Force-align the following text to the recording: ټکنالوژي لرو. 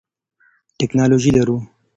ټکنالوژي 0.79 1.31
لرو. 1.37 1.57